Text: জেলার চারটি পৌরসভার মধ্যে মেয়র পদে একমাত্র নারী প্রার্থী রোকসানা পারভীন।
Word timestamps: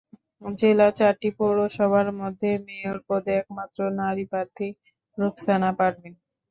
জেলার 0.51 0.91
চারটি 0.95 1.29
পৌরসভার 1.37 2.07
মধ্যে 2.19 2.49
মেয়র 2.65 2.97
পদে 3.07 3.31
একমাত্র 3.41 3.79
নারী 3.99 4.23
প্রার্থী 4.31 4.67
রোকসানা 5.17 5.69
পারভীন। 5.79 6.13